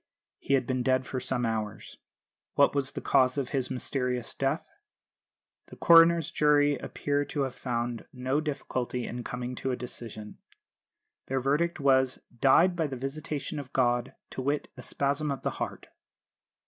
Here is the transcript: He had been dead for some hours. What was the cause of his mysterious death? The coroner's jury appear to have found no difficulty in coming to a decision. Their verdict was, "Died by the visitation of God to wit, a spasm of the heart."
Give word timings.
He 0.39 0.55
had 0.55 0.65
been 0.65 0.81
dead 0.81 1.05
for 1.05 1.19
some 1.19 1.45
hours. 1.45 1.99
What 2.55 2.73
was 2.73 2.93
the 2.93 3.01
cause 3.01 3.37
of 3.37 3.49
his 3.49 3.69
mysterious 3.69 4.33
death? 4.33 4.67
The 5.67 5.75
coroner's 5.75 6.31
jury 6.31 6.75
appear 6.77 7.23
to 7.25 7.41
have 7.41 7.53
found 7.53 8.07
no 8.11 8.41
difficulty 8.41 9.05
in 9.05 9.23
coming 9.23 9.53
to 9.57 9.69
a 9.69 9.75
decision. 9.75 10.39
Their 11.27 11.39
verdict 11.39 11.79
was, 11.79 12.17
"Died 12.39 12.75
by 12.75 12.87
the 12.87 12.97
visitation 12.97 13.59
of 13.59 13.73
God 13.73 14.15
to 14.31 14.41
wit, 14.41 14.69
a 14.75 14.81
spasm 14.81 15.29
of 15.29 15.43
the 15.43 15.51
heart." 15.61 15.89